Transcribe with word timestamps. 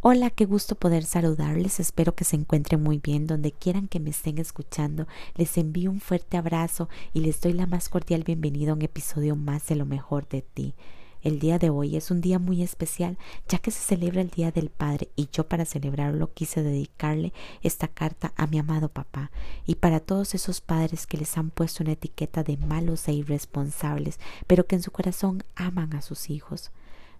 Hola, 0.00 0.30
qué 0.30 0.44
gusto 0.44 0.76
poder 0.76 1.02
saludarles. 1.02 1.80
Espero 1.80 2.14
que 2.14 2.22
se 2.22 2.36
encuentren 2.36 2.80
muy 2.80 2.98
bien 2.98 3.26
donde 3.26 3.50
quieran 3.50 3.88
que 3.88 3.98
me 3.98 4.10
estén 4.10 4.38
escuchando. 4.38 5.08
Les 5.34 5.58
envío 5.58 5.90
un 5.90 6.00
fuerte 6.00 6.36
abrazo 6.36 6.88
y 7.12 7.20
les 7.20 7.40
doy 7.40 7.52
la 7.52 7.66
más 7.66 7.88
cordial 7.88 8.22
bienvenida 8.22 8.70
a 8.70 8.74
un 8.74 8.82
episodio 8.82 9.34
más 9.34 9.66
de 9.66 9.74
lo 9.74 9.86
mejor 9.86 10.28
de 10.28 10.42
ti. 10.42 10.74
El 11.20 11.40
día 11.40 11.58
de 11.58 11.70
hoy 11.70 11.96
es 11.96 12.12
un 12.12 12.20
día 12.20 12.38
muy 12.38 12.62
especial 12.62 13.18
ya 13.48 13.58
que 13.58 13.72
se 13.72 13.80
celebra 13.80 14.20
el 14.20 14.30
Día 14.30 14.52
del 14.52 14.70
Padre 14.70 15.08
y 15.16 15.30
yo 15.32 15.48
para 15.48 15.64
celebrarlo 15.64 16.32
quise 16.32 16.62
dedicarle 16.62 17.32
esta 17.62 17.88
carta 17.88 18.32
a 18.36 18.46
mi 18.46 18.60
amado 18.60 18.88
papá 18.88 19.32
y 19.66 19.74
para 19.74 19.98
todos 19.98 20.32
esos 20.36 20.60
padres 20.60 21.08
que 21.08 21.18
les 21.18 21.36
han 21.36 21.50
puesto 21.50 21.82
una 21.82 21.94
etiqueta 21.94 22.44
de 22.44 22.56
malos 22.56 23.08
e 23.08 23.14
irresponsables 23.14 24.20
pero 24.46 24.64
que 24.68 24.76
en 24.76 24.82
su 24.82 24.92
corazón 24.92 25.42
aman 25.56 25.92
a 25.96 26.02
sus 26.02 26.30
hijos. 26.30 26.70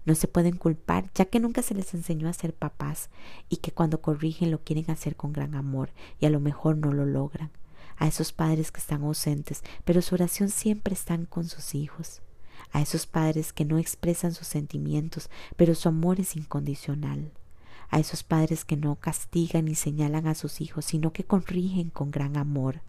No 0.08 0.14
se 0.14 0.26
pueden 0.26 0.56
culpar 0.56 1.10
ya 1.14 1.26
que 1.26 1.38
nunca 1.38 1.60
se 1.60 1.74
les 1.74 1.92
enseñó 1.92 2.30
a 2.30 2.32
ser 2.32 2.54
papás 2.54 3.10
y 3.50 3.58
que 3.58 3.72
cuando 3.72 4.00
corrigen 4.00 4.50
lo 4.50 4.64
quieren 4.64 4.90
hacer 4.90 5.16
con 5.16 5.34
gran 5.34 5.54
amor 5.54 5.90
y 6.18 6.24
a 6.24 6.30
lo 6.30 6.40
mejor 6.40 6.78
no 6.78 6.94
lo 6.94 7.04
logran. 7.04 7.50
A 7.98 8.06
esos 8.06 8.32
padres 8.32 8.72
que 8.72 8.80
están 8.80 9.02
ausentes, 9.02 9.62
pero 9.84 10.00
su 10.00 10.14
oración 10.14 10.48
siempre 10.48 10.94
están 10.94 11.26
con 11.26 11.46
sus 11.46 11.74
hijos. 11.74 12.22
A 12.72 12.80
esos 12.80 13.04
padres 13.06 13.52
que 13.52 13.66
no 13.66 13.76
expresan 13.76 14.32
sus 14.32 14.46
sentimientos, 14.46 15.28
pero 15.56 15.74
su 15.74 15.90
amor 15.90 16.20
es 16.20 16.36
incondicional. 16.36 17.30
A 17.90 17.98
esos 17.98 18.22
padres 18.22 18.64
que 18.64 18.78
no 18.78 18.96
castigan 18.96 19.66
ni 19.66 19.74
señalan 19.74 20.26
a 20.26 20.34
sus 20.34 20.62
hijos, 20.62 20.86
sino 20.86 21.12
que 21.12 21.24
corrigen 21.24 21.90
con 21.90 22.10
gran 22.10 22.38
amor. 22.38 22.80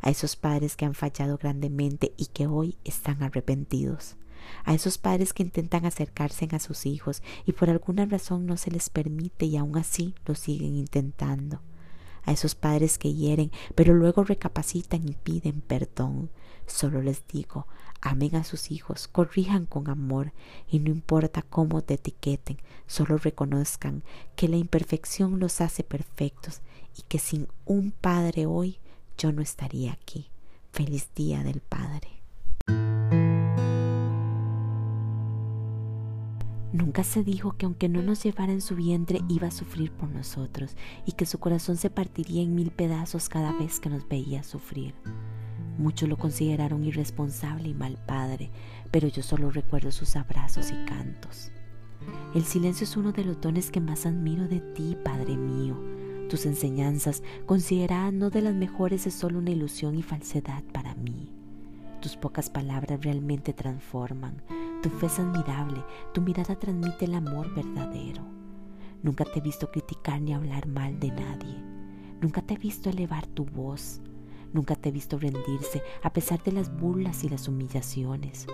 A 0.00 0.10
esos 0.10 0.34
padres 0.34 0.74
que 0.74 0.86
han 0.86 0.94
fallado 0.94 1.38
grandemente 1.38 2.14
y 2.16 2.26
que 2.26 2.48
hoy 2.48 2.76
están 2.82 3.22
arrepentidos 3.22 4.16
a 4.64 4.74
esos 4.74 4.98
padres 4.98 5.32
que 5.32 5.42
intentan 5.42 5.86
acercarse 5.86 6.48
a 6.52 6.58
sus 6.58 6.86
hijos 6.86 7.22
y 7.46 7.52
por 7.52 7.70
alguna 7.70 8.06
razón 8.06 8.46
no 8.46 8.56
se 8.56 8.70
les 8.70 8.90
permite 8.90 9.46
y 9.46 9.56
aún 9.56 9.76
así 9.76 10.14
lo 10.26 10.34
siguen 10.34 10.76
intentando, 10.76 11.60
a 12.24 12.32
esos 12.32 12.54
padres 12.54 12.98
que 12.98 13.12
hieren 13.12 13.50
pero 13.74 13.94
luego 13.94 14.24
recapacitan 14.24 15.08
y 15.08 15.12
piden 15.14 15.60
perdón. 15.60 16.30
Solo 16.66 17.02
les 17.02 17.26
digo, 17.26 17.66
amen 18.00 18.36
a 18.36 18.44
sus 18.44 18.70
hijos, 18.70 19.06
corrijan 19.08 19.66
con 19.66 19.90
amor 19.90 20.32
y 20.66 20.78
no 20.78 20.90
importa 20.90 21.42
cómo 21.42 21.82
te 21.82 21.94
etiqueten, 21.94 22.56
solo 22.86 23.18
reconozcan 23.18 24.02
que 24.34 24.48
la 24.48 24.56
imperfección 24.56 25.40
los 25.40 25.60
hace 25.60 25.84
perfectos 25.84 26.62
y 26.96 27.02
que 27.02 27.18
sin 27.18 27.48
un 27.66 27.90
padre 27.90 28.46
hoy 28.46 28.78
yo 29.18 29.32
no 29.32 29.42
estaría 29.42 29.92
aquí. 29.92 30.30
Feliz 30.72 31.08
día 31.14 31.44
del 31.44 31.60
Padre. 31.60 32.13
Nunca 36.74 37.04
se 37.04 37.22
dijo 37.22 37.52
que 37.52 37.66
aunque 37.66 37.88
no 37.88 38.02
nos 38.02 38.24
llevara 38.24 38.50
en 38.50 38.60
su 38.60 38.74
vientre 38.74 39.20
iba 39.28 39.46
a 39.46 39.52
sufrir 39.52 39.92
por 39.92 40.08
nosotros 40.08 40.76
y 41.06 41.12
que 41.12 41.24
su 41.24 41.38
corazón 41.38 41.76
se 41.76 41.88
partiría 41.88 42.42
en 42.42 42.56
mil 42.56 42.72
pedazos 42.72 43.28
cada 43.28 43.52
vez 43.52 43.78
que 43.78 43.90
nos 43.90 44.08
veía 44.08 44.42
sufrir. 44.42 44.92
Muchos 45.78 46.08
lo 46.08 46.16
consideraron 46.16 46.82
irresponsable 46.82 47.68
y 47.68 47.74
mal 47.74 47.96
padre, 48.04 48.50
pero 48.90 49.06
yo 49.06 49.22
solo 49.22 49.52
recuerdo 49.52 49.92
sus 49.92 50.16
abrazos 50.16 50.72
y 50.72 50.84
cantos. 50.84 51.52
El 52.34 52.42
silencio 52.42 52.82
es 52.82 52.96
uno 52.96 53.12
de 53.12 53.24
los 53.24 53.40
dones 53.40 53.70
que 53.70 53.80
más 53.80 54.04
admiro 54.04 54.48
de 54.48 54.58
ti, 54.58 54.96
Padre 55.04 55.36
mío. 55.36 55.80
Tus 56.28 56.44
enseñanzas, 56.44 57.22
consideradas 57.46 58.12
no 58.12 58.30
de 58.30 58.42
las 58.42 58.54
mejores, 58.54 59.06
es 59.06 59.14
solo 59.14 59.38
una 59.38 59.52
ilusión 59.52 59.94
y 59.94 60.02
falsedad 60.02 60.64
para 60.72 60.96
mí. 60.96 61.30
Tus 62.00 62.16
pocas 62.16 62.50
palabras 62.50 63.04
realmente 63.04 63.52
transforman 63.52 64.42
tu 64.84 64.90
fe 64.90 65.06
es 65.06 65.18
admirable, 65.18 65.82
tu 66.12 66.20
mirada 66.20 66.58
transmite 66.58 67.06
el 67.06 67.14
amor 67.14 67.54
verdadero. 67.54 68.22
Nunca 69.02 69.24
te 69.24 69.38
he 69.38 69.40
visto 69.40 69.70
criticar 69.70 70.20
ni 70.20 70.34
hablar 70.34 70.66
mal 70.66 71.00
de 71.00 71.08
nadie. 71.08 71.56
Nunca 72.20 72.42
te 72.42 72.52
he 72.52 72.58
visto 72.58 72.90
elevar 72.90 73.26
tu 73.26 73.46
voz. 73.46 74.02
Nunca 74.52 74.76
te 74.76 74.90
he 74.90 74.92
visto 74.92 75.18
rendirse 75.18 75.82
a 76.02 76.12
pesar 76.12 76.42
de 76.42 76.52
las 76.52 76.70
burlas 76.70 77.24
y 77.24 77.30
las 77.30 77.48
humillaciones. 77.48 78.46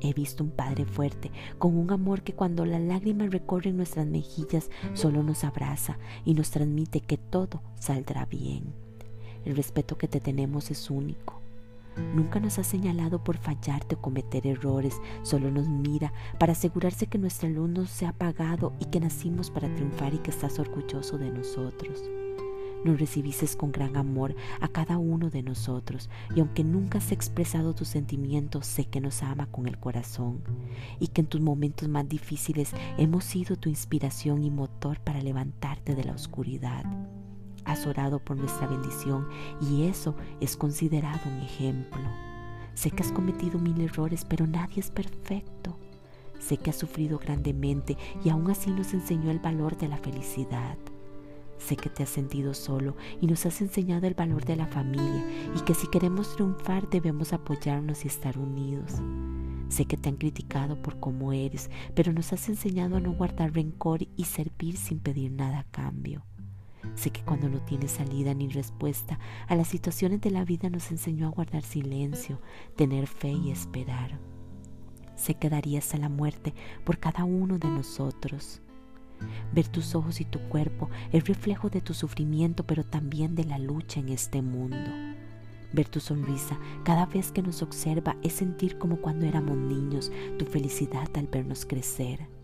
He 0.00 0.14
visto 0.14 0.42
un 0.44 0.50
Padre 0.50 0.86
fuerte, 0.86 1.30
con 1.58 1.76
un 1.76 1.90
amor 1.90 2.22
que 2.22 2.32
cuando 2.32 2.64
las 2.64 2.80
lágrimas 2.80 3.30
recorren 3.30 3.76
nuestras 3.76 4.06
mejillas 4.06 4.70
solo 4.94 5.22
nos 5.22 5.44
abraza 5.44 5.98
y 6.24 6.32
nos 6.32 6.52
transmite 6.52 7.02
que 7.02 7.18
todo 7.18 7.60
saldrá 7.78 8.24
bien. 8.24 8.72
El 9.44 9.54
respeto 9.54 9.98
que 9.98 10.08
te 10.08 10.20
tenemos 10.20 10.70
es 10.70 10.90
único. 10.90 11.35
Nunca 12.14 12.40
nos 12.40 12.58
ha 12.58 12.64
señalado 12.64 13.22
por 13.22 13.38
fallarte 13.38 13.94
o 13.94 14.00
cometer 14.00 14.46
errores, 14.46 15.00
solo 15.22 15.50
nos 15.50 15.68
mira 15.68 16.12
para 16.38 16.52
asegurarse 16.52 17.06
que 17.06 17.18
nuestra 17.18 17.48
luz 17.48 17.70
no 17.70 17.86
se 17.86 18.06
ha 18.06 18.10
apagado 18.10 18.72
y 18.80 18.86
que 18.86 19.00
nacimos 19.00 19.50
para 19.50 19.74
triunfar 19.74 20.14
y 20.14 20.18
que 20.18 20.30
estás 20.30 20.58
orgulloso 20.58 21.18
de 21.18 21.30
nosotros. 21.30 22.02
Nos 22.84 23.00
recibiste 23.00 23.46
con 23.56 23.72
gran 23.72 23.96
amor 23.96 24.36
a 24.60 24.68
cada 24.68 24.98
uno 24.98 25.30
de 25.30 25.42
nosotros 25.42 26.08
y 26.34 26.40
aunque 26.40 26.62
nunca 26.62 26.98
has 26.98 27.10
expresado 27.10 27.74
tus 27.74 27.88
sentimientos, 27.88 28.66
sé 28.66 28.84
que 28.84 29.00
nos 29.00 29.22
ama 29.22 29.46
con 29.46 29.66
el 29.66 29.78
corazón 29.78 30.42
y 31.00 31.08
que 31.08 31.22
en 31.22 31.26
tus 31.26 31.40
momentos 31.40 31.88
más 31.88 32.08
difíciles 32.08 32.72
hemos 32.98 33.24
sido 33.24 33.56
tu 33.56 33.68
inspiración 33.68 34.44
y 34.44 34.50
motor 34.50 35.00
para 35.00 35.20
levantarte 35.20 35.94
de 35.94 36.04
la 36.04 36.12
oscuridad 36.12 36.84
has 37.66 37.86
orado 37.86 38.20
por 38.20 38.36
nuestra 38.36 38.66
bendición 38.66 39.28
y 39.60 39.84
eso 39.84 40.14
es 40.40 40.56
considerado 40.56 41.20
un 41.26 41.40
ejemplo. 41.40 42.02
Sé 42.74 42.90
que 42.90 43.02
has 43.02 43.12
cometido 43.12 43.58
mil 43.58 43.80
errores, 43.80 44.24
pero 44.24 44.46
nadie 44.46 44.80
es 44.80 44.90
perfecto. 44.90 45.76
Sé 46.38 46.58
que 46.58 46.70
has 46.70 46.76
sufrido 46.76 47.18
grandemente 47.18 47.96
y 48.24 48.28
aún 48.30 48.50
así 48.50 48.70
nos 48.70 48.94
enseñó 48.94 49.30
el 49.30 49.40
valor 49.40 49.76
de 49.76 49.88
la 49.88 49.96
felicidad. 49.96 50.76
Sé 51.58 51.76
que 51.76 51.88
te 51.88 52.02
has 52.02 52.10
sentido 52.10 52.54
solo 52.54 52.96
y 53.20 53.26
nos 53.26 53.46
has 53.46 53.60
enseñado 53.60 54.06
el 54.06 54.14
valor 54.14 54.44
de 54.44 54.56
la 54.56 54.66
familia 54.66 55.24
y 55.56 55.60
que 55.60 55.74
si 55.74 55.86
queremos 55.88 56.34
triunfar 56.34 56.88
debemos 56.88 57.32
apoyarnos 57.32 58.04
y 58.04 58.08
estar 58.08 58.38
unidos. 58.38 59.00
Sé 59.68 59.86
que 59.86 59.96
te 59.96 60.08
han 60.08 60.16
criticado 60.16 60.80
por 60.80 61.00
cómo 61.00 61.32
eres, 61.32 61.70
pero 61.94 62.12
nos 62.12 62.32
has 62.32 62.48
enseñado 62.48 62.96
a 62.96 63.00
no 63.00 63.12
guardar 63.12 63.52
rencor 63.52 64.02
y 64.16 64.24
servir 64.24 64.76
sin 64.76 65.00
pedir 65.00 65.32
nada 65.32 65.60
a 65.60 65.64
cambio. 65.64 66.24
Sé 66.96 67.10
que 67.10 67.22
cuando 67.22 67.48
no 67.50 67.60
tiene 67.60 67.88
salida 67.88 68.32
ni 68.32 68.48
respuesta 68.48 69.18
a 69.46 69.54
las 69.54 69.68
situaciones 69.68 70.22
de 70.22 70.30
la 70.30 70.44
vida 70.44 70.70
nos 70.70 70.90
enseñó 70.90 71.26
a 71.26 71.30
guardar 71.30 71.62
silencio, 71.62 72.40
tener 72.74 73.06
fe 73.06 73.28
y 73.28 73.50
esperar. 73.50 74.18
Sé 75.14 75.34
que 75.34 75.50
daría 75.50 75.78
hasta 75.78 75.98
la 75.98 76.08
muerte 76.08 76.54
por 76.84 76.98
cada 76.98 77.24
uno 77.24 77.58
de 77.58 77.68
nosotros. 77.68 78.62
Ver 79.52 79.68
tus 79.68 79.94
ojos 79.94 80.20
y 80.22 80.24
tu 80.24 80.40
cuerpo 80.48 80.88
es 81.12 81.26
reflejo 81.26 81.68
de 81.68 81.82
tu 81.82 81.92
sufrimiento, 81.92 82.66
pero 82.66 82.82
también 82.82 83.34
de 83.34 83.44
la 83.44 83.58
lucha 83.58 84.00
en 84.00 84.08
este 84.08 84.40
mundo. 84.40 84.90
Ver 85.74 85.88
tu 85.88 86.00
sonrisa 86.00 86.58
cada 86.82 87.04
vez 87.04 87.30
que 87.30 87.42
nos 87.42 87.60
observa 87.60 88.16
es 88.22 88.32
sentir 88.32 88.78
como 88.78 89.02
cuando 89.02 89.26
éramos 89.26 89.56
niños, 89.56 90.10
tu 90.38 90.46
felicidad 90.46 91.08
al 91.14 91.26
vernos 91.26 91.66
crecer. 91.66 92.35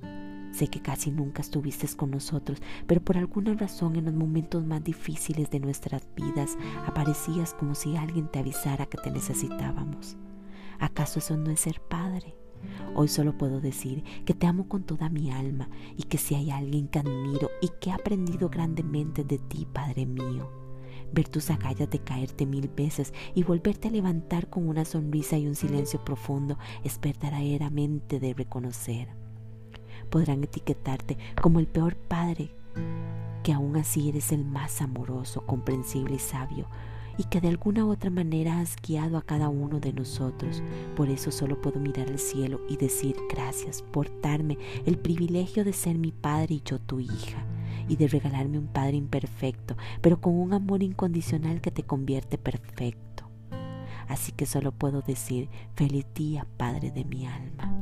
Sé 0.52 0.68
que 0.68 0.82
casi 0.82 1.10
nunca 1.10 1.40
estuviste 1.40 1.88
con 1.96 2.10
nosotros, 2.10 2.60
pero 2.86 3.00
por 3.00 3.16
alguna 3.16 3.54
razón 3.54 3.96
en 3.96 4.04
los 4.04 4.14
momentos 4.14 4.64
más 4.64 4.84
difíciles 4.84 5.50
de 5.50 5.60
nuestras 5.60 6.06
vidas 6.14 6.58
aparecías 6.86 7.54
como 7.54 7.74
si 7.74 7.96
alguien 7.96 8.28
te 8.28 8.38
avisara 8.38 8.86
que 8.86 8.98
te 8.98 9.10
necesitábamos. 9.10 10.16
¿Acaso 10.78 11.20
eso 11.20 11.36
no 11.38 11.50
es 11.50 11.60
ser 11.60 11.80
padre? 11.80 12.36
Hoy 12.94 13.08
solo 13.08 13.36
puedo 13.36 13.60
decir 13.60 14.04
que 14.26 14.34
te 14.34 14.46
amo 14.46 14.68
con 14.68 14.84
toda 14.84 15.08
mi 15.08 15.30
alma 15.30 15.70
y 15.96 16.04
que 16.04 16.18
si 16.18 16.34
hay 16.34 16.50
alguien 16.50 16.86
que 16.88 16.98
admiro 16.98 17.50
y 17.62 17.68
que 17.80 17.90
he 17.90 17.92
aprendido 17.92 18.50
grandemente 18.50 19.24
de 19.24 19.38
ti, 19.38 19.66
Padre 19.72 20.06
mío, 20.06 20.50
ver 21.12 21.28
tus 21.28 21.50
agallas 21.50 21.90
de 21.90 21.98
caerte 21.98 22.46
mil 22.46 22.68
veces 22.68 23.12
y 23.34 23.42
volverte 23.42 23.88
a 23.88 23.90
levantar 23.90 24.50
con 24.50 24.68
una 24.68 24.84
sonrisa 24.84 25.38
y 25.38 25.46
un 25.46 25.54
silencio 25.54 26.04
profundo 26.04 26.58
es 26.84 27.00
verdaderamente 27.00 28.20
de 28.20 28.34
reconocer 28.34 29.21
podrán 30.12 30.44
etiquetarte 30.44 31.16
como 31.40 31.58
el 31.58 31.66
peor 31.66 31.96
padre, 31.96 32.50
que 33.42 33.54
aún 33.54 33.76
así 33.78 34.10
eres 34.10 34.30
el 34.30 34.44
más 34.44 34.82
amoroso, 34.82 35.40
comprensible 35.46 36.16
y 36.16 36.18
sabio, 36.18 36.66
y 37.16 37.24
que 37.24 37.40
de 37.40 37.48
alguna 37.48 37.86
u 37.86 37.90
otra 37.90 38.10
manera 38.10 38.60
has 38.60 38.76
guiado 38.76 39.16
a 39.16 39.22
cada 39.22 39.48
uno 39.48 39.80
de 39.80 39.94
nosotros. 39.94 40.62
Por 40.96 41.08
eso 41.08 41.30
solo 41.30 41.60
puedo 41.62 41.80
mirar 41.80 42.08
al 42.08 42.18
cielo 42.18 42.60
y 42.68 42.76
decir 42.76 43.16
gracias 43.30 43.80
por 43.80 44.20
darme 44.20 44.58
el 44.84 44.98
privilegio 44.98 45.64
de 45.64 45.72
ser 45.72 45.96
mi 45.96 46.12
padre 46.12 46.56
y 46.56 46.62
yo 46.62 46.78
tu 46.78 47.00
hija, 47.00 47.46
y 47.88 47.96
de 47.96 48.06
regalarme 48.06 48.58
un 48.58 48.68
padre 48.68 48.98
imperfecto, 48.98 49.76
pero 50.02 50.20
con 50.20 50.38
un 50.38 50.52
amor 50.52 50.82
incondicional 50.82 51.62
que 51.62 51.70
te 51.70 51.84
convierte 51.84 52.36
perfecto. 52.36 53.24
así 54.08 54.32
que 54.32 54.44
solo 54.44 54.72
puedo 54.72 55.00
decir 55.00 55.48
feliz 55.74 56.04
día, 56.14 56.46
Padre 56.58 56.90
de 56.90 57.06
mi 57.06 57.26
alma. 57.26 57.81